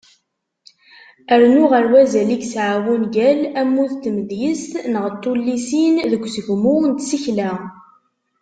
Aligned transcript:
Rnu 1.41 1.63
ɣer 1.71 1.85
wazal 1.91 2.29
i 2.35 2.37
yesεa 2.41 2.75
wungal, 2.85 3.39
ammud 3.61 3.91
n 3.95 3.99
tmedyezt 4.03 4.73
neɣ 4.93 5.05
n 5.09 5.15
tullisin, 5.21 5.95
deg 6.11 6.23
usegmu 6.27 6.75
n 6.89 6.91
tsekla. 6.99 7.51